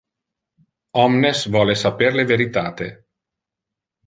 Omnes 1.01 1.41
vole 1.57 1.75
saper 1.83 2.17
le 2.21 2.27
veritate. 2.33 2.89